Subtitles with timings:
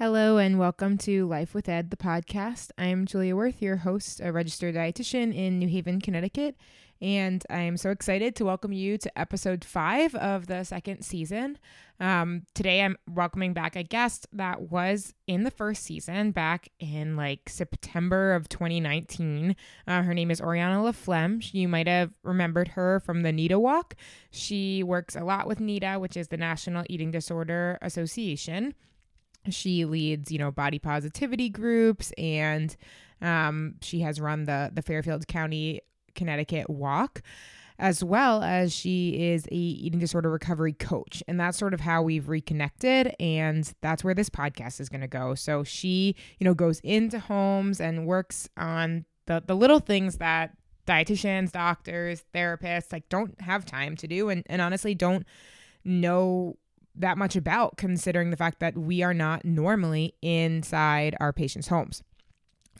[0.00, 2.70] Hello and welcome to Life with Ed, the podcast.
[2.78, 6.56] I'm Julia Werth, your host, a registered dietitian in New Haven, Connecticut,
[7.02, 11.58] and I am so excited to welcome you to episode five of the second season.
[12.00, 17.14] Um, today, I'm welcoming back a guest that was in the first season back in
[17.14, 19.54] like September of 2019.
[19.86, 21.52] Uh, her name is Oriana Laflamme.
[21.52, 23.96] You might have remembered her from the NEDA Walk.
[24.30, 28.72] She works a lot with NEDA, which is the National Eating Disorder Association
[29.48, 32.76] she leads you know body positivity groups and
[33.22, 35.80] um, she has run the the fairfield county
[36.14, 37.22] connecticut walk
[37.80, 41.22] as well as she is a eating disorder recovery coach.
[41.26, 45.08] And that's sort of how we've reconnected and that's where this podcast is going to
[45.08, 45.34] go.
[45.34, 50.56] So she you know goes into homes and works on the the little things that
[50.86, 55.24] dietitians doctors therapists like don't have time to do and, and honestly don't
[55.84, 56.56] know
[56.94, 62.02] that much about, considering the fact that we are not normally inside our patients' homes.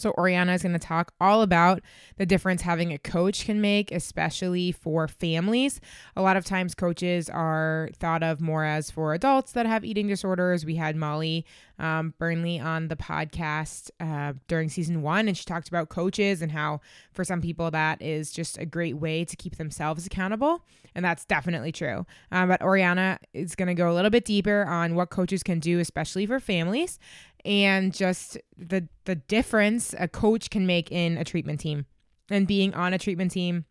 [0.01, 1.83] So, Oriana is going to talk all about
[2.17, 5.81] the difference having a coach can make, especially for families.
[6.17, 10.09] A lot of times, coaches are thought of more as for adults that have eating
[10.09, 10.65] disorders.
[10.65, 11.45] We had Molly
[11.79, 16.53] um, Burnley on the podcast uh, during season one, and she talked about coaches and
[16.53, 16.81] how,
[17.13, 20.63] for some people, that is just a great way to keep themselves accountable.
[20.95, 22.05] And that's definitely true.
[22.33, 25.61] Um, but Oriana is going to go a little bit deeper on what coaches can
[25.61, 26.99] do, especially for families
[27.45, 31.87] and just the the difference a coach can make in a treatment team
[32.31, 33.65] and being on a treatment team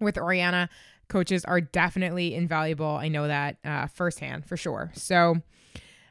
[0.00, 0.68] with Oriana
[1.08, 2.86] coaches are definitely invaluable.
[2.86, 4.90] I know that uh, firsthand for sure.
[4.94, 5.42] So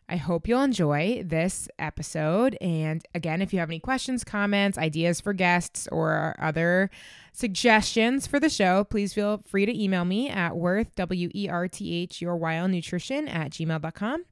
[0.10, 2.58] I hope you'll enjoy this episode.
[2.60, 6.90] And again, if you have any questions, comments, ideas for guests, or other
[7.32, 11.68] suggestions for the show, please feel free to email me at werth, W E R
[11.68, 14.26] T H, your wild nutrition at gmail.com.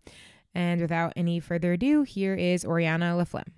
[0.54, 3.52] And without any further ado, here is Oriana Laflamme.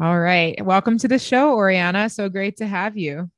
[0.00, 0.60] All right.
[0.64, 2.08] Welcome to the show, Oriana.
[2.08, 3.30] So great to have you.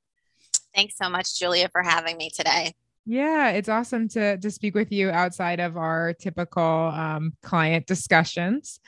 [0.75, 2.75] Thanks so much, Julia, for having me today.
[3.07, 8.81] Yeah, it's awesome to to speak with you outside of our typical um, client discussions.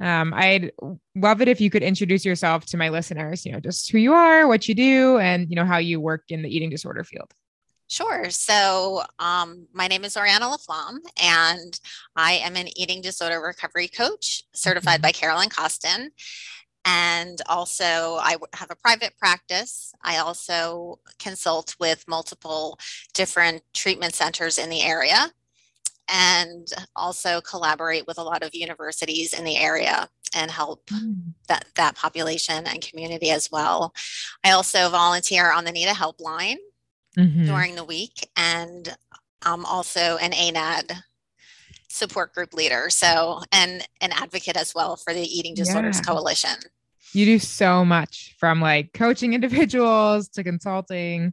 [0.00, 0.72] Um, I'd
[1.14, 3.44] love it if you could introduce yourself to my listeners.
[3.44, 6.24] You know, just who you are, what you do, and you know how you work
[6.30, 7.34] in the eating disorder field.
[7.90, 8.30] Sure.
[8.30, 11.80] So, um, my name is Oriana Laflamme, and
[12.14, 15.08] I am an eating disorder recovery coach certified mm-hmm.
[15.08, 16.10] by Carolyn Costin.
[16.84, 19.92] And also, I have a private practice.
[20.04, 22.78] I also consult with multiple
[23.12, 25.32] different treatment centers in the area
[26.08, 31.16] and also collaborate with a lot of universities in the area and help mm.
[31.48, 33.92] that, that population and community as well.
[34.44, 36.56] I also volunteer on the NEDA Helpline
[37.18, 37.46] mm-hmm.
[37.46, 38.28] during the week.
[38.36, 38.94] And
[39.42, 40.92] I'm also an ANAD
[41.88, 42.90] support group leader.
[42.90, 46.02] So, and an advocate as well for the Eating Disorders yeah.
[46.02, 46.56] Coalition.
[47.12, 51.32] You do so much from like coaching individuals to consulting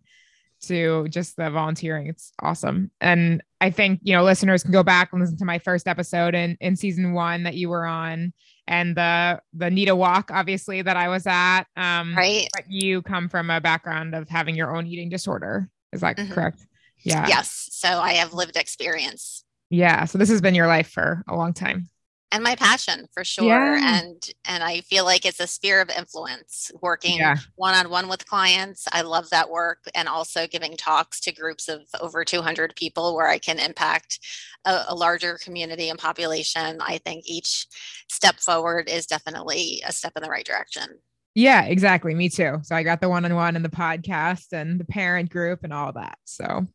[0.63, 2.07] to just the volunteering.
[2.07, 2.89] It's awesome.
[2.99, 6.33] And I think, you know, listeners can go back and listen to my first episode
[6.33, 8.33] in, in season one that you were on
[8.67, 11.63] and the the NEDA walk, obviously, that I was at.
[11.75, 12.47] Um, right.
[12.53, 15.69] But you come from a background of having your own eating disorder.
[15.93, 16.33] Is that mm-hmm.
[16.33, 16.65] correct?
[16.99, 17.27] Yeah.
[17.27, 17.69] Yes.
[17.71, 19.43] So I have lived experience.
[19.69, 20.05] Yeah.
[20.05, 21.89] So this has been your life for a long time
[22.31, 23.45] and my passion for sure
[23.77, 23.99] yeah.
[23.99, 27.35] and and i feel like it's a sphere of influence working yeah.
[27.55, 28.85] one-on-one with clients.
[28.91, 33.27] I love that work and also giving talks to groups of over 200 people where
[33.27, 34.19] i can impact
[34.65, 36.79] a, a larger community and population.
[36.81, 37.67] I think each
[38.09, 40.99] step forward is definitely a step in the right direction.
[41.35, 42.13] Yeah exactly.
[42.13, 42.59] Me too.
[42.63, 46.17] So i got the one-on-one and the podcast and the parent group and all that.
[46.25, 46.65] So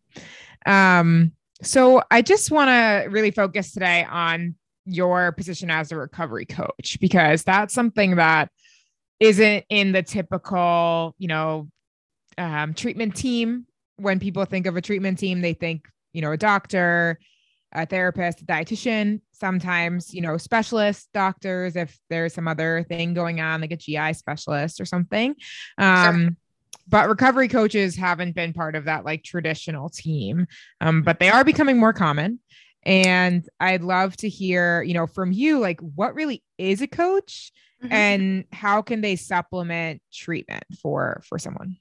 [0.66, 1.32] um
[1.62, 6.98] so I just want to really focus today on your position as a recovery coach
[7.00, 8.50] because that's something that
[9.20, 11.68] isn't in the typical, you know,
[12.38, 13.66] um, treatment team.
[13.96, 17.18] When people think of a treatment team, they think, you know, a doctor,
[17.72, 23.40] a therapist, a dietitian, sometimes, you know, specialist doctors, if there's some other thing going
[23.40, 25.34] on, like a GI specialist or something.
[25.78, 26.36] Um, sure.
[26.88, 30.46] But recovery coaches haven't been part of that like traditional team,
[30.80, 32.40] um, but they are becoming more common.
[32.84, 37.52] And I'd love to hear, you know, from you, like what really is a coach
[37.82, 37.92] mm-hmm.
[37.92, 41.76] and how can they supplement treatment for for someone?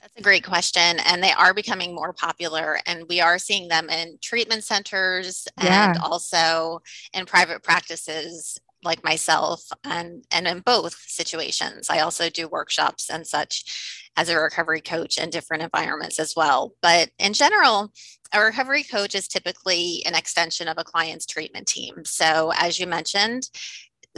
[0.00, 0.98] That's a great question.
[1.06, 5.96] And they are becoming more popular, and we are seeing them in treatment centers and
[5.98, 6.82] also
[7.12, 11.88] in private practices like myself and and in both situations.
[11.90, 16.74] I also do workshops and such as a recovery coach in different environments as well.
[16.82, 17.92] But in general
[18.34, 22.04] a recovery coach is typically an extension of a client's treatment team.
[22.04, 23.48] So as you mentioned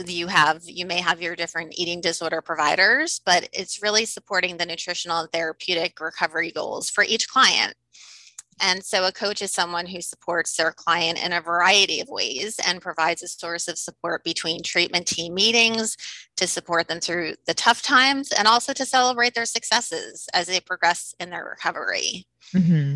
[0.05, 4.65] you have you may have your different eating disorder providers but it's really supporting the
[4.65, 7.73] nutritional and therapeutic recovery goals for each client
[8.61, 12.59] and so a coach is someone who supports their client in a variety of ways
[12.65, 15.97] and provides a source of support between treatment team meetings
[16.37, 20.59] to support them through the tough times and also to celebrate their successes as they
[20.59, 22.25] progress in their recovery.
[22.53, 22.95] Mm-hmm.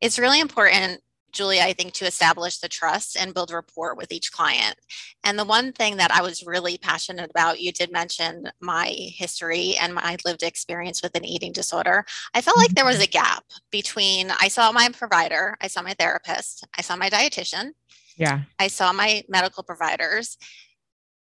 [0.00, 1.02] It's really important
[1.38, 4.74] Julia, I think, to establish the trust and build rapport with each client.
[5.22, 9.76] And the one thing that I was really passionate about, you did mention my history
[9.80, 12.04] and my lived experience with an eating disorder.
[12.34, 13.04] I felt like there was mm-hmm.
[13.04, 17.70] a gap between I saw my provider, I saw my therapist, I saw my dietitian.
[18.16, 18.40] Yeah.
[18.58, 20.38] I saw my medical providers.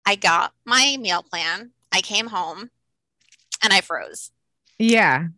[0.06, 1.72] I got my meal plan.
[1.92, 2.70] I came home
[3.64, 4.30] and I froze.
[4.78, 5.30] Yeah.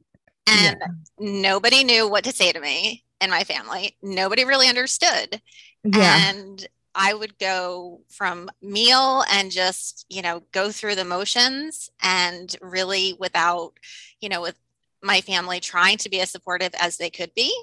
[0.48, 0.88] And yeah.
[1.18, 3.96] nobody knew what to say to me in my family.
[4.02, 5.42] Nobody really understood.
[5.84, 6.30] Yeah.
[6.30, 12.56] And I would go from meal and just, you know, go through the motions and
[12.62, 13.74] really without,
[14.22, 14.56] you know, with
[15.04, 17.54] my family trying to be as supportive as they could be,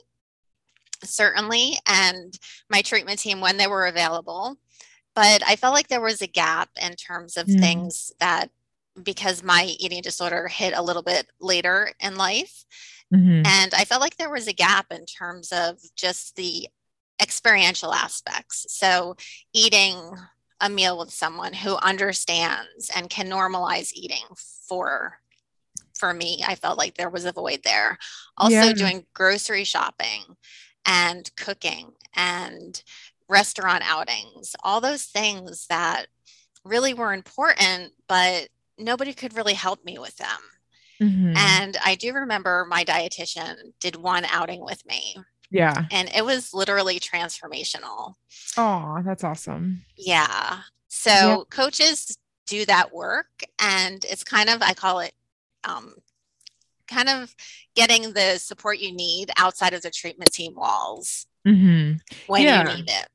[1.03, 2.39] certainly, and
[2.71, 4.59] my treatment team when they were available.
[5.15, 7.59] But I felt like there was a gap in terms of mm.
[7.59, 8.51] things that
[9.03, 12.65] because my eating disorder hit a little bit later in life
[13.13, 13.47] Mm-hmm.
[13.47, 16.69] And I felt like there was a gap in terms of just the
[17.21, 18.67] experiential aspects.
[18.71, 19.17] So,
[19.53, 19.97] eating
[20.63, 24.25] a meal with someone who understands and can normalize eating
[24.69, 25.19] for
[25.99, 27.99] for me i felt like there was a void there
[28.39, 28.73] also yeah.
[28.73, 30.23] doing grocery shopping
[30.87, 32.83] and cooking and
[33.29, 36.07] restaurant outings all those things that
[36.65, 38.49] really were important but
[38.79, 40.39] nobody could really help me with them
[41.03, 41.37] Mm-hmm.
[41.37, 45.17] And I do remember my dietitian did one outing with me.
[45.51, 45.87] Yeah.
[45.91, 48.15] And it was literally transformational.
[48.57, 49.83] Oh, that's awesome.
[49.97, 50.61] Yeah.
[50.89, 51.37] So yeah.
[51.51, 52.17] coaches
[52.47, 55.13] do that work and it's kind of I call it
[55.65, 55.95] um
[56.89, 57.35] kind of
[57.75, 61.95] getting the support you need outside of the treatment team walls mm-hmm.
[62.27, 62.69] when yeah.
[62.69, 63.09] you need it.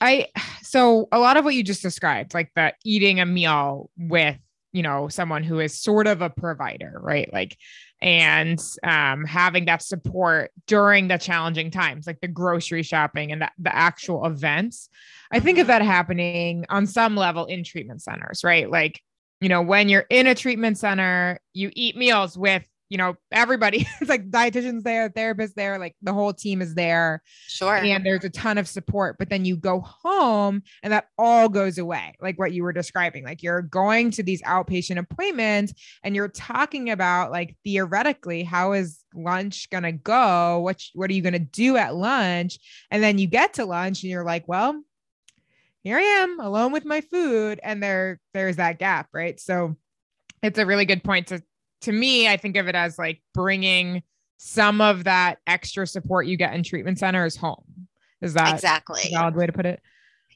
[0.00, 0.28] I
[0.62, 4.38] so a lot of what you just described, like the eating a meal with
[4.74, 7.32] you know someone who is sort of a provider right?
[7.32, 7.56] Like
[8.02, 13.50] and um, having that support during the challenging times like the grocery shopping and the,
[13.58, 14.90] the actual events.
[15.30, 18.68] I think of that happening on some level in treatment centers right?
[18.68, 19.00] Like
[19.40, 23.86] you know when you're in a treatment center you eat meals with you know, everybody,
[24.00, 27.22] it's like dietitians there, therapists there, like the whole team is there.
[27.48, 27.74] Sure.
[27.76, 29.16] And there's a ton of support.
[29.18, 33.24] But then you go home and that all goes away, like what you were describing.
[33.24, 35.72] Like you're going to these outpatient appointments
[36.02, 40.60] and you're talking about like theoretically, how is lunch gonna go?
[40.60, 42.58] What what are you gonna do at lunch?
[42.90, 44.82] And then you get to lunch and you're like, well,
[45.84, 47.60] here I am alone with my food.
[47.62, 49.38] And there, there's that gap, right?
[49.38, 49.76] So
[50.42, 51.42] it's a really good point to
[51.84, 54.02] to me, I think of it as like bringing
[54.38, 57.88] some of that extra support you get in treatment centers home.
[58.20, 59.80] Is that exactly a valid way to put it?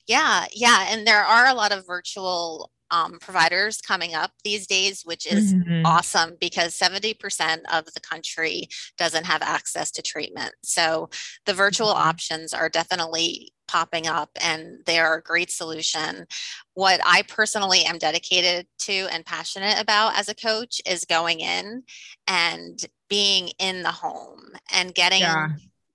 [0.07, 5.03] Yeah, yeah, and there are a lot of virtual um, providers coming up these days,
[5.05, 5.85] which is mm-hmm.
[5.85, 10.53] awesome because 70% of the country doesn't have access to treatment.
[10.63, 11.11] So
[11.45, 12.09] the virtual mm-hmm.
[12.09, 16.27] options are definitely popping up and they are a great solution.
[16.75, 21.85] What I personally am dedicated to and passionate about as a coach is going in
[22.27, 25.49] and being in the home and getting yeah.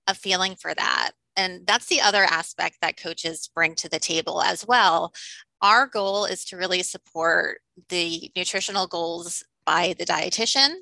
[0.06, 1.12] a feeling for that.
[1.36, 5.12] And that's the other aspect that coaches bring to the table as well.
[5.60, 10.74] Our goal is to really support the nutritional goals by the dietitian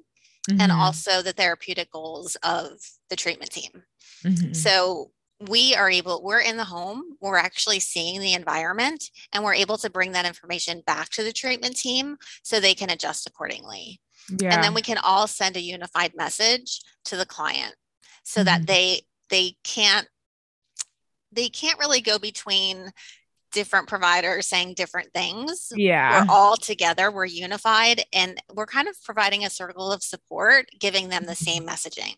[0.48, 0.60] mm-hmm.
[0.60, 2.70] and also the therapeutic goals of
[3.08, 3.82] the treatment team.
[4.24, 4.52] Mm-hmm.
[4.52, 5.10] So
[5.48, 9.78] we are able we're in the home we're actually seeing the environment and we're able
[9.78, 14.00] to bring that information back to the treatment team so they can adjust accordingly.
[14.38, 14.54] Yeah.
[14.54, 17.74] and then we can all send a unified message to the client
[18.22, 18.46] so mm-hmm.
[18.46, 20.06] that they they can't
[21.32, 22.90] they can't really go between
[23.52, 25.72] different providers saying different things.
[25.74, 26.24] Yeah.
[26.24, 31.08] we're all together we're unified and we're kind of providing a circle of support giving
[31.08, 32.14] them the same messaging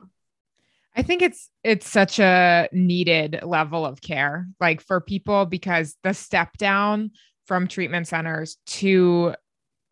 [0.97, 6.15] I think it's it's such a needed level of care like for people because the
[6.15, 7.11] step down
[7.47, 9.35] from treatment centers to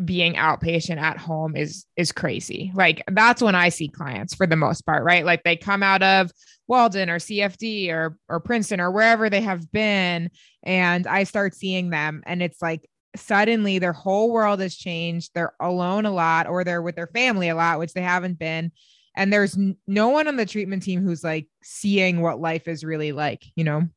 [0.04, 2.72] being outpatient at home is is crazy.
[2.74, 5.24] Like that's when I see clients for the most part, right?
[5.24, 6.30] Like they come out of
[6.68, 10.30] Walden or CFD or or Princeton or wherever they have been
[10.62, 15.32] and I start seeing them and it's like suddenly their whole world has changed.
[15.34, 18.72] They're alone a lot or they're with their family a lot, which they haven't been.
[19.14, 23.12] And there's no one on the treatment team who's like seeing what life is really
[23.12, 23.88] like, you know?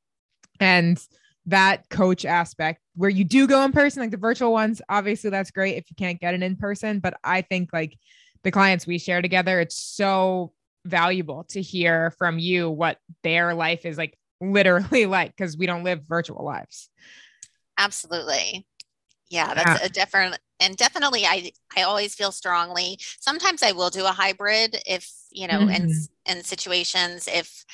[0.60, 1.02] And
[1.48, 5.52] that coach aspect where you do go in person, like the virtual ones, obviously that's
[5.52, 7.00] great if you can't get it in person.
[7.00, 7.98] But I think like
[8.44, 10.54] the clients we share together, it's so
[10.86, 15.84] valuable to hear from you what their life is like literally like because we don't
[15.84, 16.90] live virtual lives.
[17.78, 18.66] Absolutely.
[19.30, 19.86] Yeah, that's yeah.
[19.86, 23.00] a different and definitely I I always feel strongly.
[23.20, 25.70] Sometimes I will do a hybrid if, you know, mm-hmm.
[25.70, 25.92] in
[26.26, 27.66] in situations if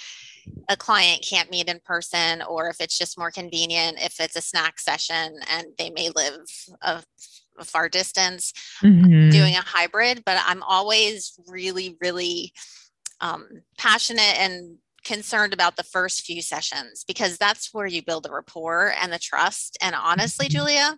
[0.70, 4.42] a client can't meet in person or if it's just more convenient if it's a
[4.42, 6.48] snack session and they may live
[6.82, 7.04] a,
[7.60, 8.52] a far distance
[8.84, 9.30] mm-hmm.
[9.30, 12.52] doing a hybrid but i'm always really really
[13.22, 13.48] um,
[13.78, 18.94] passionate and concerned about the first few sessions because that's where you build the rapport
[19.02, 19.78] and the trust.
[19.82, 20.58] And honestly, mm-hmm.
[20.58, 20.98] Julia,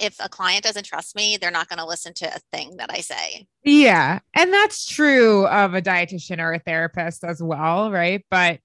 [0.00, 2.90] if a client doesn't trust me, they're not going to listen to a thing that
[2.92, 3.46] I say.
[3.64, 4.20] Yeah.
[4.34, 8.24] And that's true of a dietitian or a therapist as well, right?
[8.30, 8.60] But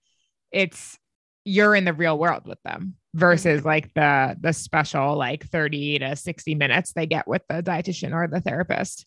[0.52, 0.98] it's
[1.46, 3.68] you're in the real world with them versus mm-hmm.
[3.68, 8.28] like the the special like 30 to 60 minutes they get with the dietitian or
[8.28, 9.06] the therapist.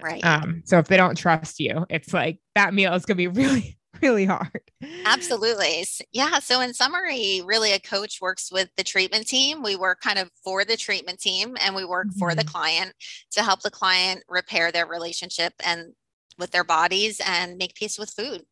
[0.00, 0.24] Right.
[0.24, 3.78] Um, so if they don't trust you, it's like that meal is gonna be really,
[4.02, 4.60] really hard.
[5.04, 5.84] Absolutely.
[6.12, 6.38] Yeah.
[6.38, 9.62] So in summary, really a coach works with the treatment team.
[9.62, 12.18] We work kind of for the treatment team and we work mm-hmm.
[12.18, 12.50] for the mm-hmm.
[12.50, 12.92] client
[13.32, 15.92] to help the client repair their relationship and
[16.38, 18.42] with their bodies and make peace with food.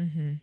[0.00, 0.34] Mm-hmm.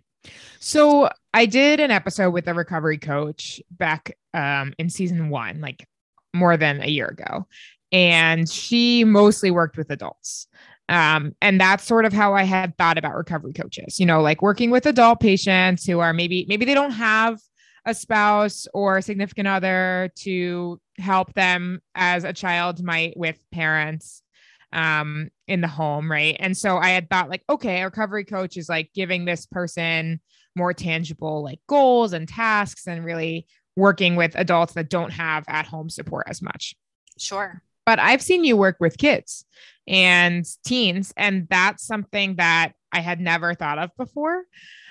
[0.60, 5.88] So I did an episode with a recovery coach back um, in season one, like
[6.34, 7.48] more than a year ago
[7.91, 10.48] and she mostly worked with adults.
[10.91, 14.41] Um, and that's sort of how I had thought about recovery coaches, you know, like
[14.41, 17.39] working with adult patients who are maybe, maybe they don't have
[17.86, 24.21] a spouse or a significant other to help them as a child might with parents
[24.74, 26.12] um, in the home.
[26.12, 26.36] Right.
[26.38, 30.19] And so I had thought, like, okay, a recovery coach is like giving this person
[30.57, 35.65] more tangible like goals and tasks and really working with adults that don't have at
[35.65, 36.75] home support as much.
[37.17, 39.45] Sure but I've seen you work with kids
[39.88, 44.43] and teens, and that's something that I had never thought of before.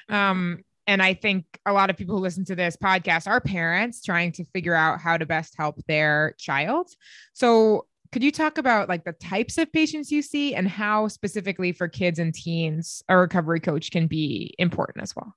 [0.09, 4.02] Um, and I think a lot of people who listen to this podcast are parents
[4.02, 6.88] trying to figure out how to best help their child.
[7.32, 11.70] So, could you talk about like the types of patients you see and how specifically
[11.70, 15.37] for kids and teens a recovery coach can be important as well?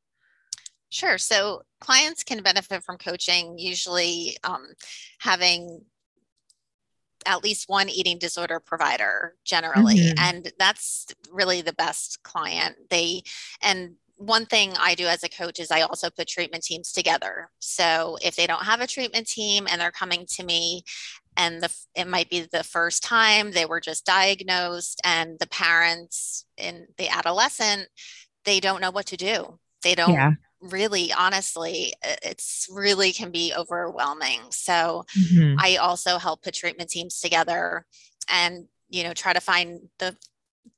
[0.89, 1.17] Sure.
[1.17, 4.74] So clients can benefit from coaching, usually um,
[5.19, 5.81] having
[7.25, 10.20] at least one eating disorder provider generally mm-hmm.
[10.20, 13.22] and that's really the best client they
[13.62, 17.50] and one thing I do as a coach is I also put treatment teams together.
[17.60, 20.84] So if they don't have a treatment team and they're coming to me
[21.36, 26.46] and the it might be the first time they were just diagnosed and the parents
[26.58, 27.88] in the adolescent
[28.46, 29.60] they don't know what to do.
[29.84, 30.32] They don't yeah
[30.72, 35.55] really honestly it's really can be overwhelming so mm-hmm.
[35.60, 37.86] i also help put treatment teams together
[38.29, 40.15] and you know try to find the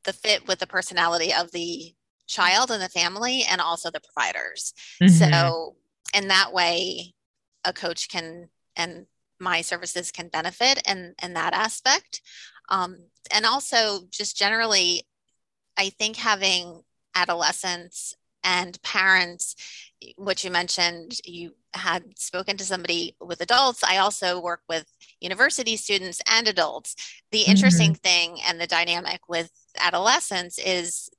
[0.04, 1.94] the fit with the personality of the
[2.27, 5.13] child and the family and also the providers mm-hmm.
[5.13, 5.75] so
[6.15, 7.13] in that way
[7.63, 9.06] a coach can and
[9.39, 12.22] my services can benefit in in that aspect
[12.70, 12.98] um,
[13.32, 15.04] and also just generally
[15.77, 16.82] i think having
[17.13, 18.15] adolescents
[18.46, 19.56] and parents
[20.18, 24.86] what you mentioned you had spoken to somebody with adults i also work with
[25.20, 26.96] university students and adults
[27.32, 27.52] the mm-hmm.
[27.52, 28.08] interesting mm-hmm.
[28.08, 31.10] thing and the dynamic with adolescents is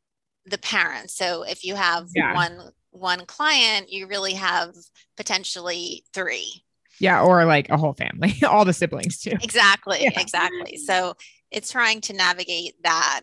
[0.46, 2.34] the parents so if you have yeah.
[2.34, 4.72] one one client you really have
[5.16, 6.62] potentially three
[7.00, 10.20] yeah or like a whole family all the siblings too exactly yeah.
[10.20, 11.14] exactly so
[11.50, 13.22] it's trying to navigate that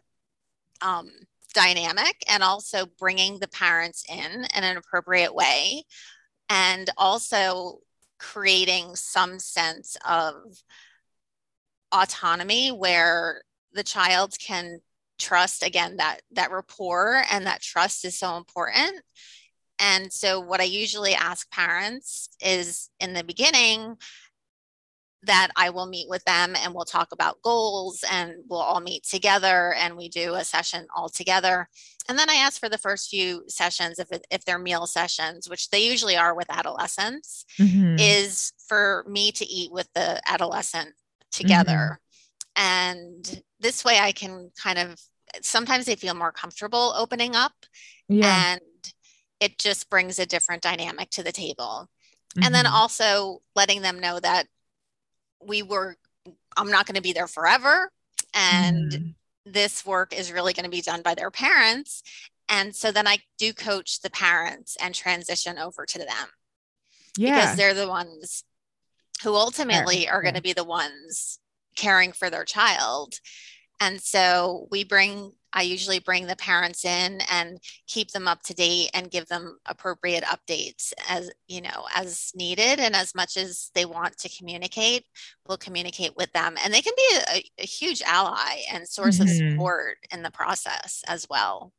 [0.82, 1.10] um,
[1.54, 5.84] dynamic and also bringing the parents in in an appropriate way
[6.50, 7.80] and also
[8.20, 10.34] creating some sense of
[11.92, 13.42] autonomy where
[13.74, 14.80] the child can
[15.20, 19.02] trust again that that rapport and that trust is so important.
[19.80, 23.98] And so what i usually ask parents is in the beginning
[25.26, 29.04] that I will meet with them and we'll talk about goals and we'll all meet
[29.04, 31.70] together and we do a session all together.
[32.10, 35.50] And then I ask for the first few sessions, if, it, if they're meal sessions,
[35.50, 37.96] which they usually are with adolescents, mm-hmm.
[37.98, 40.90] is for me to eat with the adolescent
[41.32, 42.00] together.
[42.58, 42.64] Mm-hmm.
[42.64, 45.00] And this way I can kind of,
[45.42, 47.54] sometimes they feel more comfortable opening up.
[48.10, 48.52] Yeah.
[48.54, 48.62] And
[49.40, 51.90] it just brings a different dynamic to the table.
[52.36, 52.46] Mm-hmm.
[52.46, 52.76] And then mm-hmm.
[52.76, 54.48] also letting them know that
[55.46, 55.98] we were
[56.58, 57.92] I'm not going to be there forever.
[58.34, 59.14] And mm.
[59.46, 62.04] this work is really going to be done by their parents.
[62.50, 66.28] And so then I do coach the parents and transition over to them.
[67.18, 67.36] Yeah.
[67.36, 68.44] Because they're the ones
[69.24, 71.40] who ultimately are going to be the ones
[71.76, 73.16] caring for their child.
[73.84, 78.56] And so we bring I usually bring the parents in and keep them up to
[78.56, 82.80] date and give them appropriate updates as you know as needed.
[82.80, 85.04] And as much as they want to communicate
[85.48, 86.56] we'll communicate with them.
[86.64, 89.24] And they can be a, a huge ally and source mm-hmm.
[89.24, 91.74] of support in the process as well.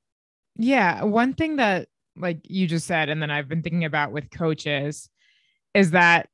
[0.57, 1.05] Yeah.
[1.05, 5.09] One thing that like you just said and then I've been thinking about with coaches
[5.73, 6.29] is that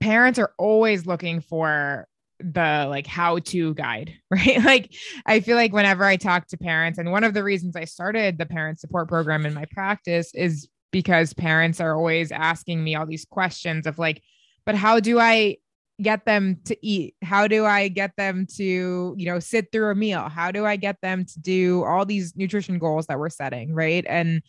[0.00, 2.08] parents are always looking for
[2.40, 4.62] the like how to guide, right?
[4.62, 4.92] Like
[5.26, 8.38] I feel like whenever I talk to parents, and one of the reasons I started
[8.38, 13.06] the parent support program in my practice is because parents are always asking me all
[13.06, 14.22] these questions of like,
[14.64, 15.56] but how do I
[16.00, 17.14] get them to eat?
[17.22, 20.28] How do I get them to, you know, sit through a meal?
[20.28, 24.04] How do I get them to do all these nutrition goals that we're setting, right?
[24.08, 24.42] And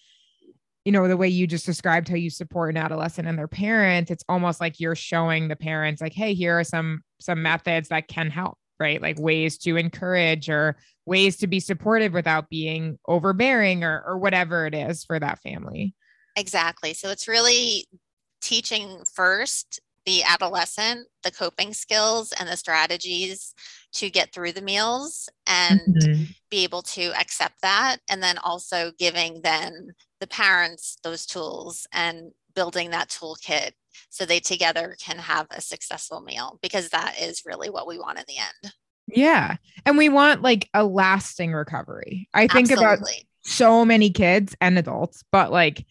[0.86, 4.12] you know the way you just described how you support an adolescent and their parents
[4.12, 8.08] it's almost like you're showing the parents like hey here are some some methods that
[8.08, 9.02] can help right?
[9.02, 10.76] Like ways to encourage or
[11.06, 15.96] ways to be supportive without being overbearing or or whatever it is for that family.
[16.36, 16.94] Exactly.
[16.94, 17.86] So it's really
[18.42, 23.54] teaching first the adolescent the coping skills and the strategies
[23.94, 26.24] to get through the meals and mm-hmm.
[26.52, 32.32] be able to accept that and then also giving then the parents those tools and
[32.56, 33.72] building that toolkit
[34.10, 38.18] so they together can have a successful meal because that is really what we want
[38.18, 38.74] in the end.
[39.08, 39.58] Yeah.
[39.86, 42.30] And we want like a lasting recovery.
[42.34, 42.86] I think Absolutely.
[42.86, 43.10] about
[43.42, 45.86] so many kids and adults, but like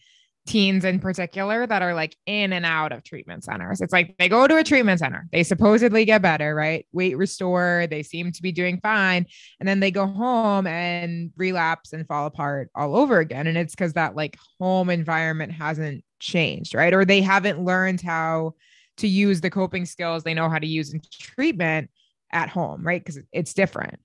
[0.45, 3.79] teens in particular that are like in and out of treatment centers.
[3.79, 6.85] It's like they go to a treatment center, they supposedly get better, right?
[6.91, 9.25] Weight restore, they seem to be doing fine.
[9.59, 13.47] And then they go home and relapse and fall apart all over again.
[13.47, 16.93] And it's because that like home environment hasn't changed, right?
[16.93, 18.53] Or they haven't learned how
[18.97, 21.89] to use the coping skills they know how to use in treatment
[22.31, 23.03] at home, right?
[23.03, 23.99] Because it's different.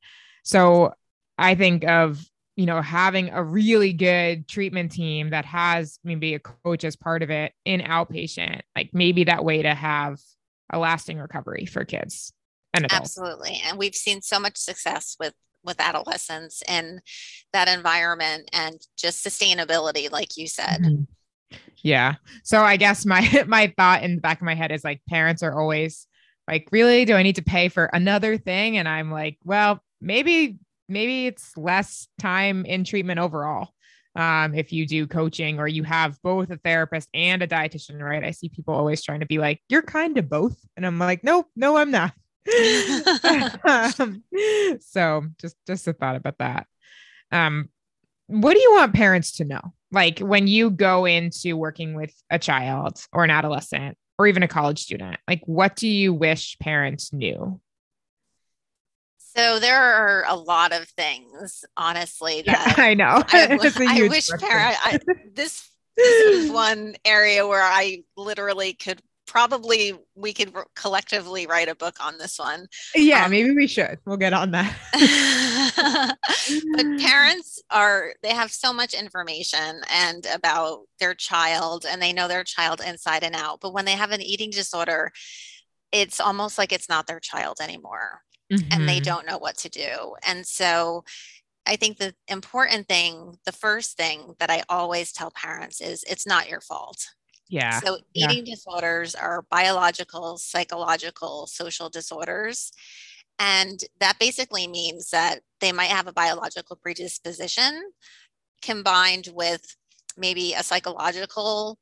[0.44, 0.92] So
[1.36, 2.24] I think of
[2.58, 7.22] you know, having a really good treatment team that has maybe a coach as part
[7.22, 10.18] of it in outpatient, like maybe that way to have
[10.72, 12.32] a lasting recovery for kids
[12.74, 13.16] and adults.
[13.16, 13.62] Absolutely.
[13.64, 17.00] And we've seen so much success with with adolescents in
[17.52, 20.80] that environment and just sustainability, like you said.
[20.80, 21.56] Mm-hmm.
[21.76, 22.16] Yeah.
[22.42, 25.44] So I guess my my thought in the back of my head is like parents
[25.44, 26.08] are always
[26.48, 28.78] like, really, do I need to pay for another thing?
[28.78, 33.68] And I'm like, well, maybe maybe it's less time in treatment overall.
[34.16, 38.24] Um, if you do coaching or you have both a therapist and a dietitian, right?
[38.24, 40.56] I see people always trying to be like, you're kind of both.
[40.76, 42.12] And I'm like, nope, no, I'm not.
[43.98, 44.24] um,
[44.80, 46.66] so just just a thought about that.
[47.30, 47.68] Um,
[48.26, 49.60] what do you want parents to know?
[49.90, 54.48] Like when you go into working with a child or an adolescent or even a
[54.48, 57.60] college student, like what do you wish parents knew?
[59.38, 62.42] So there are a lot of things, honestly.
[62.42, 63.22] That yeah, I know.
[63.28, 63.56] I,
[63.88, 64.76] I wish parent.
[64.84, 64.98] I,
[65.32, 71.76] this, this is one area where I literally could probably we could collectively write a
[71.76, 72.66] book on this one.
[72.96, 74.00] Yeah, um, maybe we should.
[74.04, 74.74] We'll get on that.
[76.74, 82.26] but parents are they have so much information and about their child and they know
[82.26, 83.60] their child inside and out.
[83.60, 85.12] But when they have an eating disorder,
[85.92, 88.68] it's almost like it's not their child anymore mm-hmm.
[88.72, 89.04] and they mm-hmm.
[89.04, 90.14] don't know what to do.
[90.26, 91.04] And so
[91.66, 96.26] I think the important thing, the first thing that I always tell parents is it's
[96.26, 97.06] not your fault.
[97.48, 97.80] Yeah.
[97.80, 98.54] So eating yeah.
[98.54, 102.72] disorders are biological, psychological, social disorders.
[103.38, 107.82] And that basically means that they might have a biological predisposition
[108.62, 109.76] combined with
[110.16, 111.78] maybe a psychological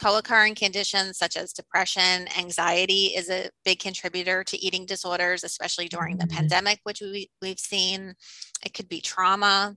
[0.00, 6.18] Co-occurring conditions such as depression, anxiety is a big contributor to eating disorders, especially during
[6.18, 6.36] the mm-hmm.
[6.36, 8.14] pandemic, which we, we've seen.
[8.64, 9.76] It could be trauma.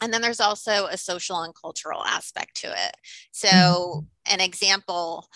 [0.00, 2.96] And then there's also a social and cultural aspect to it.
[3.32, 4.34] So, mm-hmm.
[4.34, 5.26] an example,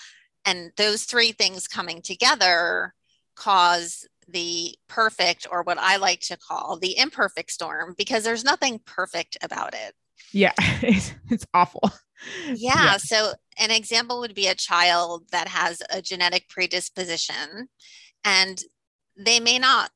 [0.45, 2.95] and those three things coming together
[3.35, 8.81] cause the perfect, or what I like to call the imperfect storm, because there's nothing
[8.87, 9.95] perfect about it.
[10.33, 11.91] Yeah, it's, it's awful.
[12.47, 12.97] Yeah, yeah.
[12.97, 17.69] So, an example would be a child that has a genetic predisposition
[18.25, 18.63] and
[19.17, 19.91] they may not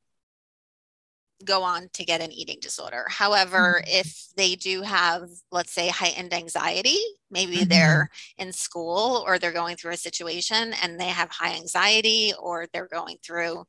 [1.44, 3.04] go on to get an eating disorder.
[3.08, 4.00] However, mm-hmm.
[4.00, 6.98] if they do have, let's say, heightened anxiety,
[7.30, 7.68] maybe mm-hmm.
[7.68, 12.66] they're in school or they're going through a situation and they have high anxiety or
[12.72, 13.64] they're going through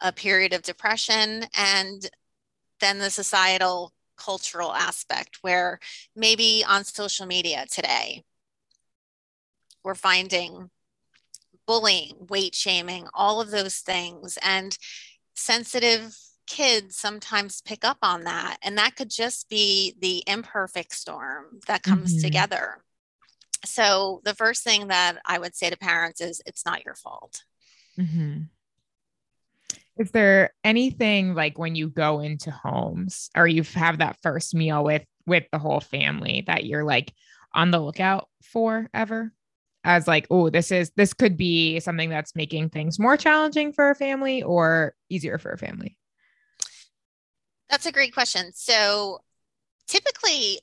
[0.00, 2.08] a period of depression and
[2.80, 5.78] then the societal cultural aspect where
[6.14, 8.24] maybe on social media today
[9.84, 10.70] we're finding
[11.66, 14.38] bullying, weight shaming, all of those things.
[14.42, 14.76] And
[15.34, 18.58] sensitive kids sometimes pick up on that.
[18.62, 22.22] And that could just be the imperfect storm that comes mm-hmm.
[22.24, 22.78] together.
[23.64, 27.42] So, the first thing that I would say to parents is it's not your fault.
[27.98, 28.42] Mm-hmm.
[29.98, 34.84] Is there anything like when you go into homes or you have that first meal
[34.84, 37.12] with with the whole family that you're like
[37.54, 39.32] on the lookout for ever?
[39.84, 43.90] As like, oh, this is this could be something that's making things more challenging for
[43.90, 45.96] a family or easier for a family.
[47.70, 48.50] That's a great question.
[48.54, 49.20] So
[49.86, 50.60] typically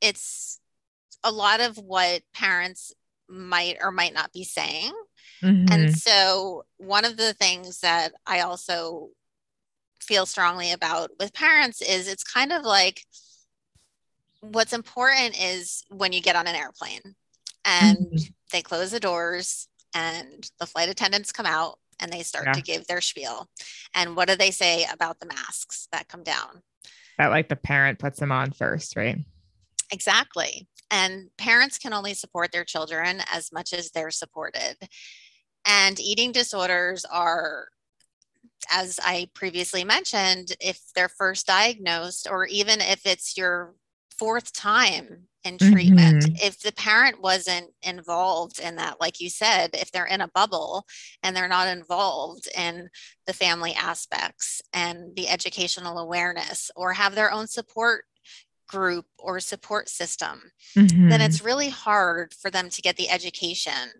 [0.00, 0.58] it's
[1.22, 2.92] a lot of what parents
[3.28, 4.92] might or might not be saying
[5.42, 5.72] Mm-hmm.
[5.72, 9.08] And so, one of the things that I also
[10.00, 13.04] feel strongly about with parents is it's kind of like
[14.40, 17.14] what's important is when you get on an airplane
[17.64, 18.16] and mm-hmm.
[18.52, 22.52] they close the doors and the flight attendants come out and they start yeah.
[22.52, 23.48] to give their spiel.
[23.94, 26.62] And what do they say about the masks that come down?
[27.18, 29.18] That like the parent puts them on first, right?
[29.92, 30.66] Exactly.
[30.90, 34.76] And parents can only support their children as much as they're supported.
[35.66, 37.68] And eating disorders are,
[38.70, 43.74] as I previously mentioned, if they're first diagnosed, or even if it's your
[44.18, 46.34] fourth time in treatment, mm-hmm.
[46.46, 50.84] if the parent wasn't involved in that, like you said, if they're in a bubble
[51.22, 52.88] and they're not involved in
[53.26, 58.04] the family aspects and the educational awareness or have their own support
[58.68, 60.40] group or support system,
[60.76, 61.08] mm-hmm.
[61.08, 63.90] then it's really hard for them to get the education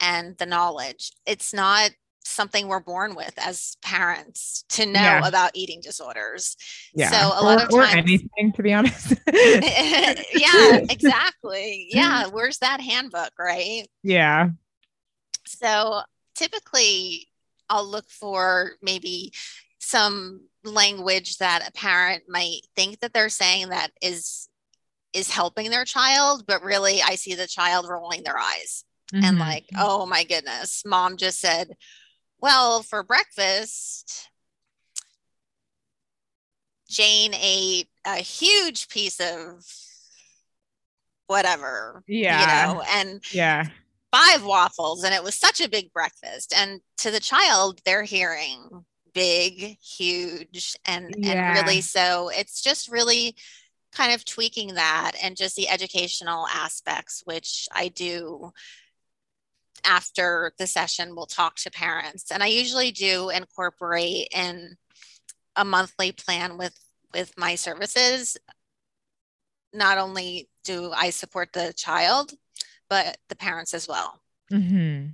[0.00, 1.12] and the knowledge.
[1.26, 1.90] It's not
[2.24, 5.26] something we're born with as parents to know yeah.
[5.26, 6.56] about eating disorders.
[6.94, 7.10] Yeah.
[7.10, 9.14] So a lot of times, or anything, to be honest.
[9.32, 11.88] yeah, exactly.
[11.90, 12.26] Yeah.
[12.26, 13.88] Where's that handbook, right?
[14.02, 14.50] Yeah.
[15.46, 16.02] So
[16.34, 17.28] typically,
[17.70, 19.32] I'll look for maybe
[19.78, 24.48] some language that a parent might think that they're saying that is
[25.14, 29.24] is helping their child but really i see the child rolling their eyes mm-hmm.
[29.24, 31.76] and like, oh my goodness, mom just said,
[32.40, 34.28] well, for breakfast,
[36.88, 39.64] Jane ate a huge piece of
[41.26, 42.02] whatever.
[42.06, 42.40] Yeah.
[42.40, 43.66] You know, and yeah.
[44.10, 46.54] Five waffles, and it was such a big breakfast.
[46.56, 51.50] And to the child, they're hearing big, huge, and yeah.
[51.50, 53.36] and really so it's just really
[53.92, 58.52] kind of tweaking that and just the educational aspects, which I do
[59.86, 62.30] after the session, we'll talk to parents.
[62.30, 64.76] And I usually do incorporate in
[65.56, 66.78] a monthly plan with
[67.12, 68.36] with my services.
[69.72, 72.32] Not only do I support the child,
[72.88, 74.20] but the parents as well.
[74.52, 75.08] Mm-hmm.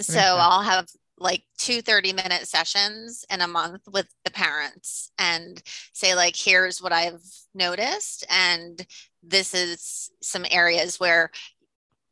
[0.00, 0.86] So I'll have
[1.20, 5.62] like two 30 minute sessions in a month with the parents and
[5.92, 7.22] say like here's what i've
[7.54, 8.84] noticed and
[9.22, 11.30] this is some areas where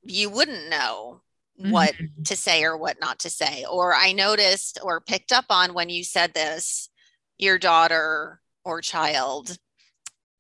[0.03, 1.23] you wouldn't know
[1.59, 2.23] what mm-hmm.
[2.23, 3.65] to say or what not to say.
[3.71, 6.89] Or I noticed or picked up on when you said this,
[7.37, 9.57] your daughter or child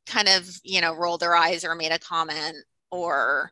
[0.06, 2.56] kind of, you know, rolled their eyes or made a comment
[2.90, 3.50] or,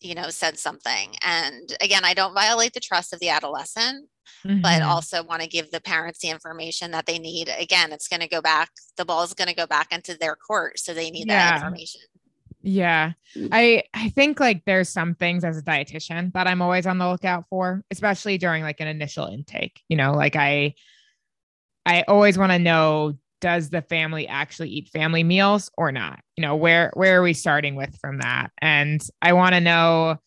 [0.00, 1.14] you know, said something.
[1.24, 4.08] And again, I don't violate the trust of the adolescent.
[4.46, 4.60] Mm-hmm.
[4.60, 7.50] But also want to give the parents the information that they need.
[7.58, 10.36] Again, it's going to go back, the ball is going to go back into their
[10.36, 10.78] court.
[10.78, 11.50] So they need yeah.
[11.50, 12.02] that information.
[12.68, 13.12] Yeah.
[13.34, 13.48] Mm.
[13.50, 17.08] I I think like there's some things as a dietitian that I'm always on the
[17.08, 19.80] lookout for, especially during like an initial intake.
[19.88, 20.74] You know, like I
[21.86, 26.20] I always want to know does the family actually eat family meals or not?
[26.36, 28.50] You know, where where are we starting with from that?
[28.60, 30.18] And I want to know,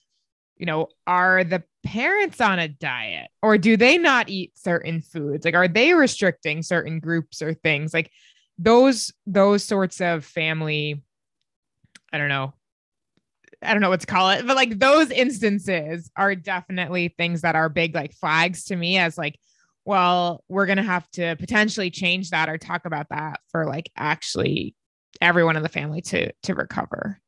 [0.57, 5.45] you know, are the parents on a diet or do they not eat certain foods?
[5.45, 7.93] Like are they restricting certain groups or things?
[7.93, 8.09] Like
[8.57, 11.03] those those sorts of family
[12.13, 12.53] I don't know.
[13.61, 17.55] I don't know what to call it, but like those instances are definitely things that
[17.55, 19.39] are big like flags to me as like,
[19.85, 23.91] well, we're going to have to potentially change that or talk about that for like
[23.95, 24.75] actually
[25.19, 27.19] everyone in the family to to recover.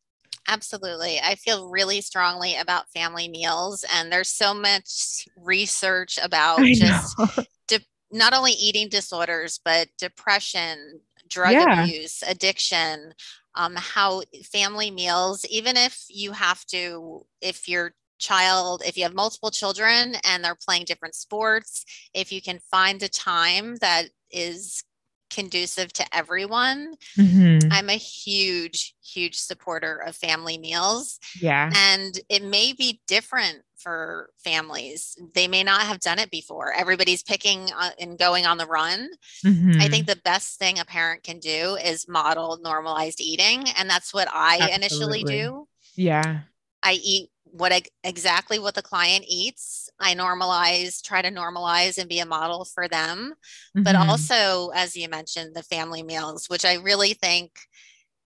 [0.47, 1.19] Absolutely.
[1.23, 7.15] I feel really strongly about family meals and there's so much research about just
[7.67, 11.83] de- not only eating disorders but depression, drug yeah.
[11.83, 13.13] abuse, addiction,
[13.55, 19.13] um, how family meals, even if you have to, if your child, if you have
[19.13, 24.83] multiple children and they're playing different sports, if you can find a time that is
[25.29, 26.95] conducive to everyone.
[27.17, 27.71] Mm-hmm.
[27.71, 31.19] I'm a huge, huge supporter of family meals.
[31.39, 31.71] Yeah.
[31.75, 35.17] And it may be different for families.
[35.35, 36.73] They may not have done it before.
[36.73, 39.09] Everybody's picking uh, and going on the run.
[39.45, 39.81] Mm-hmm.
[39.81, 43.65] I think the best thing a parent can do is model normalized eating.
[43.77, 44.75] And that's what I Absolutely.
[44.75, 45.67] initially do.
[45.95, 46.41] Yeah.
[46.81, 52.17] I eat what exactly what the client eats i normalize try to normalize and be
[52.17, 53.31] a model for them
[53.77, 53.83] mm-hmm.
[53.83, 57.51] but also as you mentioned the family meals which i really think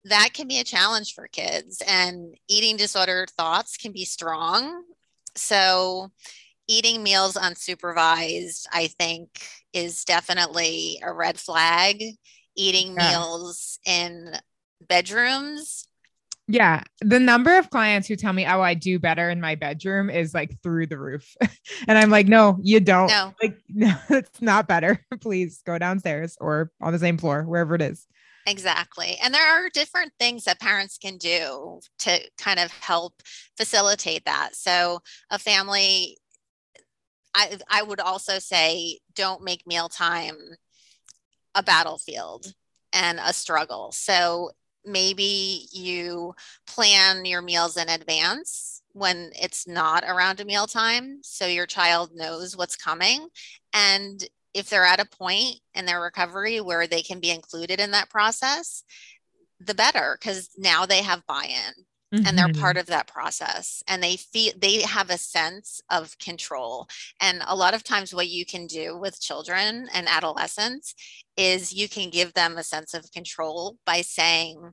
[0.06, 4.82] that can be a challenge for kids and eating disorder thoughts can be strong
[5.38, 6.10] so
[6.68, 9.42] eating meals unsupervised i think
[9.74, 12.02] is definitely a red flag
[12.56, 13.12] eating yeah.
[13.12, 14.34] meals in
[14.88, 15.88] bedrooms
[16.48, 16.84] yeah.
[17.02, 20.34] The number of clients who tell me, oh, I do better in my bedroom is
[20.34, 21.36] like through the roof.
[21.88, 23.10] and I'm like, no, you don't.
[23.10, 23.34] No.
[23.42, 25.06] Like, no, it's not better.
[25.22, 28.08] Please go downstairs or on the same floor, wherever it is.
[28.48, 29.18] Exactly.
[29.22, 33.22] And there are different things that parents can do to kind of help
[33.58, 34.56] facilitate that.
[34.56, 36.18] So, a family,
[37.36, 40.38] I, I would also say, don't make mealtime
[41.56, 42.54] a battlefield
[42.94, 43.92] and a struggle.
[43.92, 44.52] So,
[44.86, 46.34] maybe you
[46.66, 52.12] plan your meals in advance when it's not around a meal time so your child
[52.16, 53.28] knows what's coming
[53.74, 57.92] and if they're at a point in their recovery where they can be included in
[57.92, 58.84] that process
[59.60, 62.26] the better because now they have buy-in Mm-hmm.
[62.26, 62.62] and they're mm-hmm.
[62.62, 66.88] part of that process and they feel they have a sense of control
[67.20, 70.96] and a lot of times what you can do with children and adolescents
[71.36, 74.72] is you can give them a sense of control by saying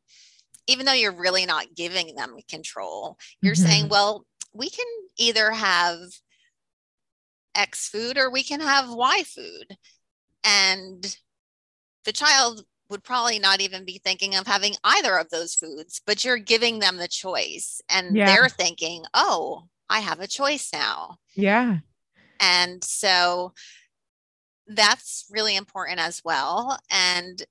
[0.68, 3.66] even though you're really not giving them control you're mm-hmm.
[3.66, 4.86] saying well we can
[5.18, 5.98] either have
[7.54, 9.76] x food or we can have y food
[10.44, 11.16] and
[12.04, 16.24] the child would probably not even be thinking of having either of those foods, but
[16.24, 18.26] you're giving them the choice and yeah.
[18.26, 21.16] they're thinking, oh, I have a choice now.
[21.34, 21.78] Yeah.
[22.40, 23.52] And so
[24.66, 26.78] that's really important as well.
[26.90, 27.42] And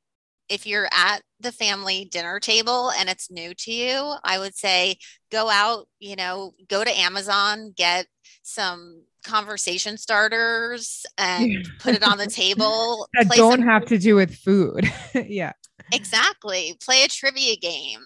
[0.50, 4.98] if you're at the family dinner table and it's new to you, I would say
[5.32, 8.06] go out, you know, go to Amazon, get
[8.44, 13.08] some conversation starters and put it on the table.
[13.14, 14.92] that don't some- have to do with food.
[15.14, 15.54] yeah.
[15.92, 16.78] Exactly.
[16.84, 18.02] Play a trivia game.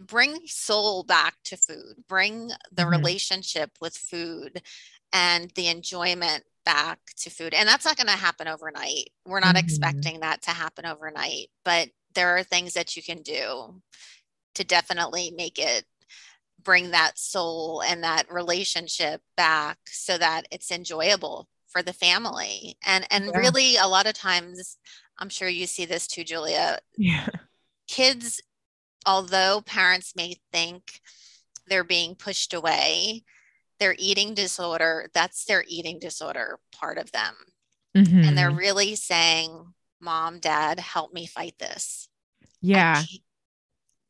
[0.00, 2.04] Bring soul back to food.
[2.08, 2.90] Bring the mm-hmm.
[2.90, 4.62] relationship with food
[5.12, 7.54] and the enjoyment back to food.
[7.54, 9.10] And that's not going to happen overnight.
[9.24, 9.64] We're not mm-hmm.
[9.64, 13.80] expecting that to happen overnight, but there are things that you can do
[14.56, 15.84] to definitely make it
[16.66, 23.06] bring that soul and that relationship back so that it's enjoyable for the family and
[23.10, 23.38] and yeah.
[23.38, 24.76] really a lot of times
[25.18, 27.28] i'm sure you see this too julia yeah
[27.86, 28.42] kids
[29.06, 31.00] although parents may think
[31.68, 33.22] they're being pushed away
[33.78, 37.34] their eating disorder that's their eating disorder part of them
[37.96, 38.24] mm-hmm.
[38.24, 38.58] and they're mm-hmm.
[38.58, 42.08] really saying mom dad help me fight this
[42.60, 43.22] yeah I can't,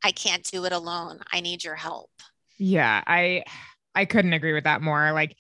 [0.05, 2.11] I can't do it alone i need your help
[2.59, 3.45] yeah, I
[3.95, 5.13] I couldn't agree with that more.
[5.13, 5.37] Like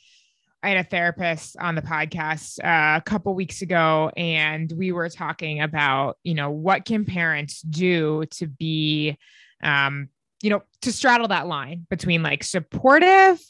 [0.62, 5.08] I had a therapist on the podcast uh, a couple weeks ago, and we were
[5.08, 9.16] talking about, you know, what can parents do to be,
[9.62, 10.08] um,
[10.42, 13.40] you know, to straddle that line between like supportive,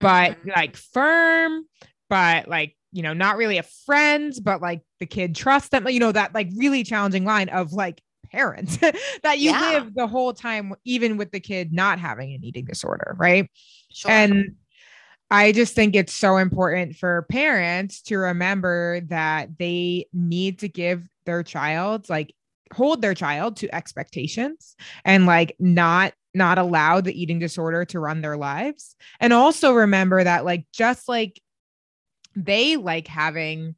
[0.00, 0.50] but mm-hmm.
[0.50, 1.64] like firm,
[2.08, 6.00] but like, you know, not really a friend, but like the kid trusts them, you
[6.00, 8.76] know, that like really challenging line of like parents
[9.22, 9.60] that you yeah.
[9.60, 13.50] live the whole time, even with the kid not having an eating disorder, right?
[13.92, 14.10] Sure.
[14.10, 14.56] And
[15.30, 21.06] I just think it's so important for parents to remember that they need to give
[21.24, 22.34] their child like
[22.72, 28.20] hold their child to expectations and like not not allow the eating disorder to run
[28.20, 31.40] their lives and also remember that like just like
[32.36, 33.74] they like having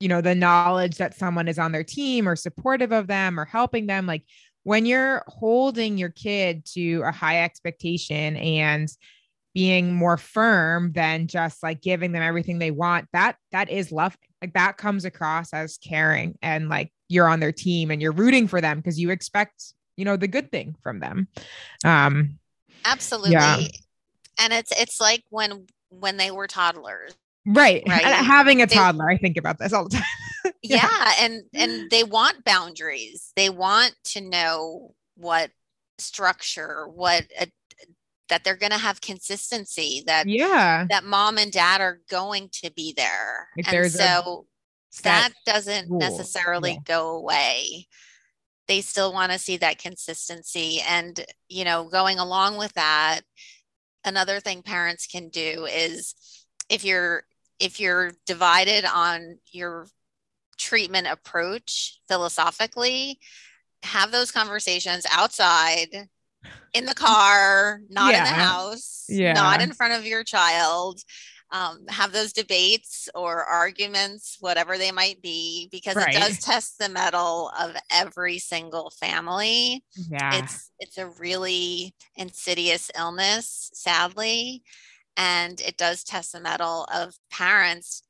[0.00, 3.44] you know the knowledge that someone is on their team or supportive of them or
[3.44, 4.24] helping them like
[4.64, 8.88] when you're holding your kid to a high expectation and
[9.54, 14.16] being more firm than just like giving them everything they want that that is love
[14.42, 18.48] like that comes across as caring and like you're on their team and you're rooting
[18.48, 21.28] for them because you expect you know the good thing from them
[21.84, 22.38] um
[22.84, 23.58] absolutely yeah.
[24.40, 27.14] and it's it's like when when they were toddlers
[27.46, 27.82] Right.
[27.88, 28.04] right.
[28.04, 30.52] having a toddler, they, I think about this all the time.
[30.62, 30.88] yeah.
[30.90, 31.12] yeah.
[31.20, 33.32] And and they want boundaries.
[33.36, 35.50] They want to know what
[35.98, 37.46] structure, what a
[38.28, 42.70] that they're going to have consistency that yeah that mom and dad are going to
[42.74, 44.46] be there Like, and so
[45.02, 46.78] that doesn't rule, necessarily yeah.
[46.84, 47.86] go away
[48.66, 53.20] they still want to see that consistency and you know going along with that
[54.04, 56.14] another thing parents can do is
[56.68, 57.24] if you're
[57.60, 59.86] if you're divided on your
[60.58, 63.18] treatment approach philosophically
[63.82, 66.08] have those conversations outside
[66.72, 69.32] in the car not in the house Yeah.
[69.34, 71.00] not in front of your child
[71.50, 76.14] um, have those debates or arguments whatever they might be because Right.
[76.14, 82.90] it does test the mettle of every single family yeah it's it's a really insidious
[82.98, 84.62] illness sadly
[85.16, 88.02] and it does test the mettle of parents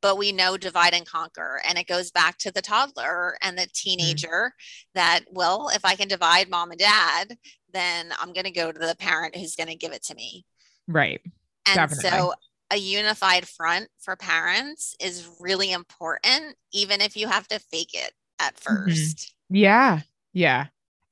[0.00, 3.66] but we know divide and conquer and it goes back to the toddler and the
[3.74, 4.52] teenager
[4.94, 7.36] that well if i can divide mom and dad
[7.72, 10.44] then i'm going to go to the parent who's going to give it to me
[10.86, 11.20] right
[11.66, 12.10] and Definitely.
[12.10, 12.32] so
[12.70, 18.12] a unified front for parents is really important even if you have to fake it
[18.38, 18.90] at Mm-hmm.
[18.90, 20.00] 1st Yeah.
[20.32, 20.66] Yeah.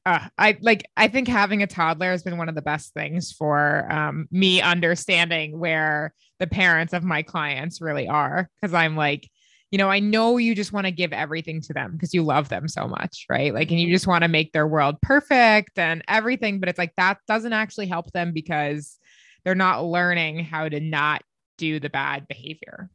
[0.06, 3.32] Uh, I like I think having a toddler has been one of the best things
[3.32, 9.28] for um, me understanding where the parents of my clients really are because I'm like,
[9.72, 12.48] you know, I know you just want to give everything to them because you love
[12.48, 13.52] them so much, right?
[13.52, 16.94] Like, and you just want to make their world perfect and everything, but it's like
[16.96, 18.98] that doesn't actually help them because
[19.44, 21.22] they're not learning how to not
[21.58, 22.90] do the bad behavior.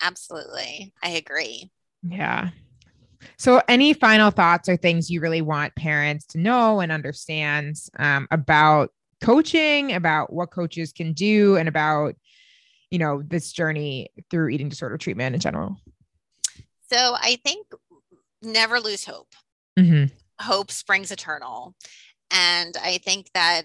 [0.00, 1.70] absolutely i agree
[2.02, 2.50] Yeah.
[3.38, 8.26] So, any final thoughts or things you really want parents to know and understand um,
[8.30, 12.14] about coaching, about what coaches can do, and about,
[12.90, 15.76] you know, this journey through eating disorder treatment in general?
[16.90, 17.66] So I think
[18.42, 19.34] never lose hope.
[19.78, 20.14] Mm-hmm.
[20.40, 21.74] Hope springs eternal.
[22.30, 23.62] And I think that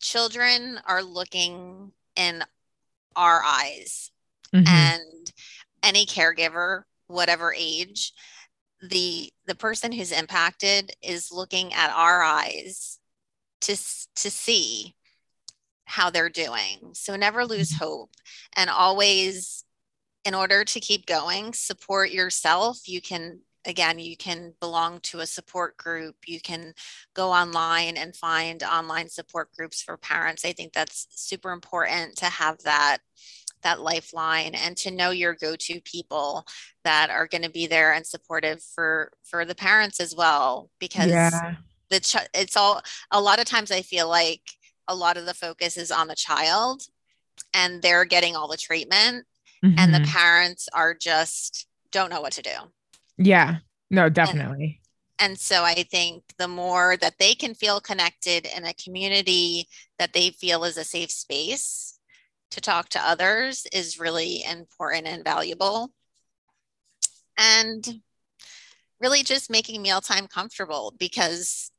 [0.00, 2.42] children are looking in
[3.16, 4.10] our eyes
[4.52, 4.66] Mm-hmm.
[4.66, 5.32] and
[5.84, 8.12] any caregiver whatever age
[8.82, 12.98] the the person who's impacted is looking at our eyes
[13.62, 13.76] to
[14.16, 14.94] to see
[15.84, 16.90] how they're doing.
[16.92, 17.50] So never mm-hmm.
[17.50, 18.10] lose hope.
[18.56, 19.64] And always
[20.24, 22.88] in order to keep going support yourself.
[22.88, 26.16] You can again you can belong to a support group.
[26.26, 26.74] You can
[27.14, 30.44] go online and find online support groups for parents.
[30.44, 32.98] I think that's super important to have that
[33.62, 36.46] that lifeline and to know your go-to people
[36.84, 41.08] that are going to be there and supportive for for the parents as well because
[41.10, 41.54] yeah.
[41.90, 44.42] the ch- it's all a lot of times i feel like
[44.88, 46.82] a lot of the focus is on the child
[47.54, 49.26] and they're getting all the treatment
[49.62, 50.06] and the Mhm.
[50.06, 52.56] parents are just don't know what to do
[53.18, 53.58] yeah.
[53.90, 54.80] No, definitely.
[55.18, 59.68] and so i think the more that they can feel connected in a community
[59.98, 61.98] that they feel is a safe space
[62.50, 65.92] to talk to others is really important and valuable.
[67.38, 68.02] And
[69.00, 71.70] really just making mealtime comfortable because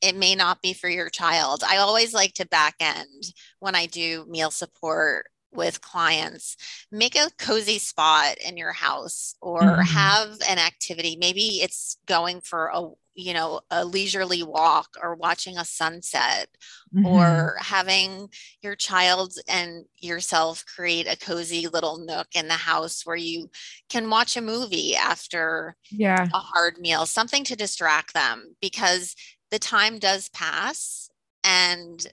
[0.00, 1.62] it may not be for your child.
[1.64, 6.56] I always like to back end when i do meal support with clients.
[6.90, 9.86] Make a cozy spot in your house or Mhm.
[9.86, 11.16] have an activity.
[11.16, 16.48] Maybe it's going for a you know a leisurely walk or watching a sunset
[16.92, 17.04] Mhm.
[17.06, 18.28] or having
[18.62, 23.50] your child and yourself create a cozy little nook in the house where you
[23.88, 26.24] can watch a movie after yeah.
[26.32, 29.16] a hard meal, something to distract them because
[29.50, 31.10] the time does pass.
[31.44, 32.06] And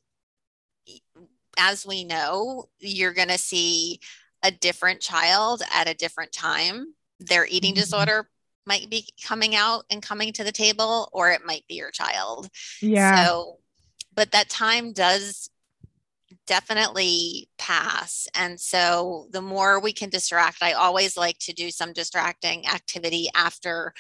[1.58, 4.00] as we know, you're going to see
[4.44, 6.94] a different child at a different time.
[7.20, 7.76] Their eating Mhm.
[7.76, 8.30] disorder
[8.66, 12.50] might be coming out and coming to the table, or it might be your child.
[12.82, 13.26] Yeah.
[13.26, 13.60] So,
[14.14, 15.50] but that time does
[16.48, 18.28] definitely pass.
[18.36, 23.28] And so the more we can distract, I always like to do some distracting activity
[23.36, 23.94] after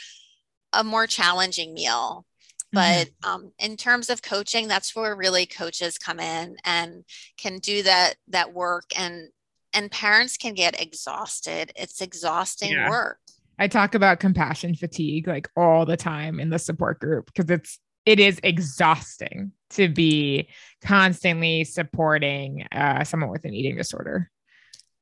[0.74, 2.26] a more challenging meal.
[2.74, 7.04] But um, in terms of coaching, that's where really coaches come in and
[7.38, 9.28] can do that that work and
[9.74, 11.73] and parents can get exhausted.
[11.75, 12.90] It's exhausting Yeah.
[12.90, 13.19] work.
[13.62, 17.80] I talk about compassion fatigue like all the time in the support group because it's
[18.08, 20.50] it is exhausting to be
[20.84, 24.32] constantly supporting uh, someone with an eating disorder.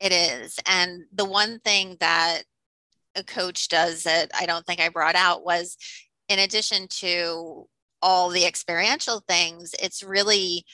[0.01, 0.59] It is.
[0.65, 2.41] And the one thing that
[3.15, 5.77] a coach does that I don't think I brought out was
[6.27, 7.65] in addition to
[8.01, 10.65] all the experiential things, it's really,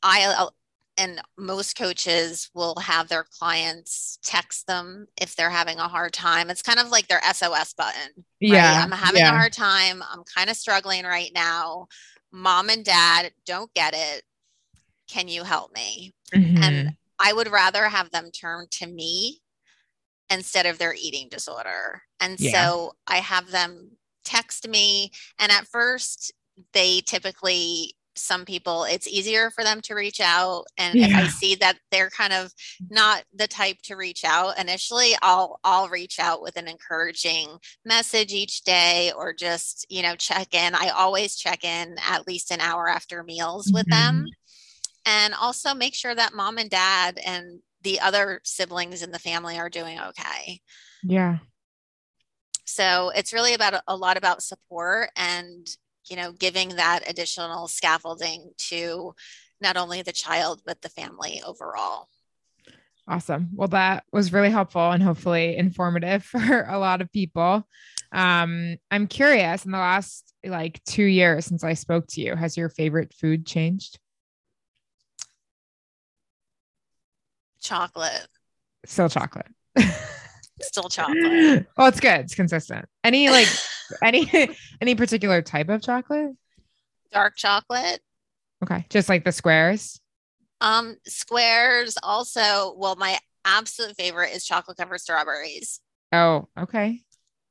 [0.00, 0.46] I,
[0.96, 6.50] and most coaches will have their clients text them if they're having a hard time.
[6.50, 8.00] It's kind of like their SOS button.
[8.16, 8.24] right?
[8.40, 9.30] Yeah, I'm having yeah.
[9.30, 10.02] a hard time.
[10.08, 11.88] I'm kind of struggling right now.
[12.32, 14.22] Mom and dad don't get it.
[15.06, 16.14] can you help me?
[16.34, 16.58] Mhm.
[16.64, 19.42] And I would rather have them turn to me
[20.30, 22.02] instead of their eating disorder.
[22.20, 22.52] And Yeah.
[22.52, 25.12] so I have them text me.
[25.38, 26.32] And at first,
[26.72, 30.64] they typically, some people, it's easier for them to reach out.
[30.78, 32.52] And if I see that they're kind of
[32.90, 38.32] not the type to reach out initially, I'll I'll reach out with an encouraging message
[38.32, 40.74] each day or just, you know, check in.
[40.74, 44.16] I always check in at least an hour after meals with mm-hmm.
[44.16, 44.26] them
[45.06, 49.58] and also make sure that mom and dad and the other siblings in the family
[49.58, 50.60] are doing okay.
[51.02, 51.38] yeah.
[52.64, 55.66] So it's really about a, a lot about support and
[56.08, 59.14] you know giving that additional scaffolding to
[59.60, 62.08] not only the child but the family overall.
[63.06, 63.50] Awesome.
[63.54, 67.66] Well, that was really helpful and hopefully informative for a lot of people.
[68.12, 72.56] Um, I'm curious in the last like two years since I spoke to you, has
[72.56, 73.98] your favorite food changed?
[77.60, 78.26] Chocolate,
[78.84, 79.46] Still chocolate.
[80.60, 81.66] still chocolate.
[81.76, 82.20] well, it's good.
[82.20, 82.84] It's consistent.
[83.02, 83.48] Any like
[84.02, 84.30] any
[84.80, 86.32] any particular type of chocolate?
[87.12, 88.00] Dark chocolate.
[88.62, 88.86] Okay.
[88.90, 90.00] Just like the squares.
[90.60, 92.74] Um, squares also.
[92.76, 95.80] Well, my absolute favorite is chocolate covered strawberries.
[96.12, 97.00] Oh, okay.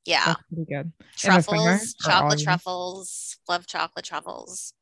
[0.05, 0.25] Yeah.
[0.25, 0.91] That's pretty good.
[1.23, 4.73] In the summer truffles, chocolate truffles, love chocolate truffles.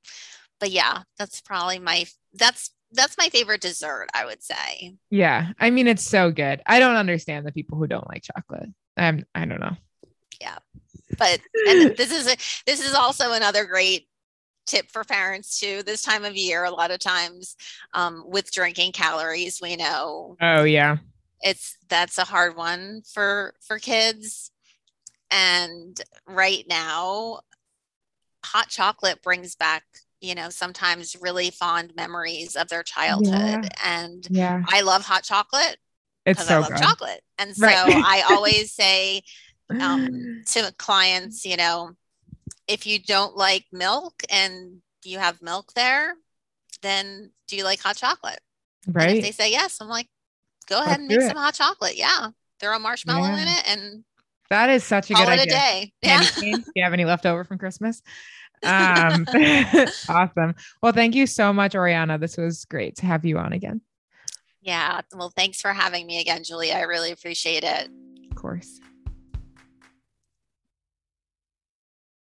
[0.60, 4.96] But yeah, that's probably my that's that's my favorite dessert, I would say.
[5.10, 5.50] Yeah.
[5.60, 6.62] I mean, it's so good.
[6.66, 8.70] I don't understand the people who don't like chocolate.
[8.98, 9.78] Um, I don't know.
[11.18, 11.40] But
[11.70, 12.36] and this is a,
[12.66, 14.08] this is also another great
[14.68, 15.84] tip for parents too.
[15.84, 17.56] This time of year, a lot of times
[17.94, 20.98] um, with drinking calories, we know Oh yeah.
[21.42, 24.52] it's that's a hard one for for kids
[25.32, 27.40] and right now
[28.46, 29.84] hot chocolate brings back
[30.20, 34.62] you know sometimes really fond memories of their childhood and Yeah.
[34.68, 35.78] i love hot chocolate
[36.26, 36.78] It's so i love good.
[36.78, 38.04] chocolate and so Right.
[38.06, 39.22] i always say
[39.80, 41.92] um, to clients you know
[42.68, 46.14] if you don't like milk and you have milk there
[46.82, 48.40] then do you like hot chocolate
[48.88, 49.22] and if right.
[49.22, 50.08] they say yes, I'm like,
[50.68, 51.98] go ahead Let's and make some hot chocolate.
[51.98, 52.30] Yeah.
[52.60, 54.04] Throw a marshmallow in it and
[54.50, 55.46] That is such a good it a idea.
[55.46, 55.94] day.
[56.02, 56.24] Yeah.
[56.40, 58.02] Do you have any left over from Christmas?
[58.64, 59.26] Um,
[60.08, 60.54] awesome.
[60.84, 62.20] Well, thank you so much, Oriana.
[62.20, 63.82] This was great to have you on again.
[64.62, 65.02] Yeah.
[65.16, 66.72] Well, thanks for having me again, Julie.
[66.72, 67.90] I really appreciate it.
[68.30, 68.80] Of course.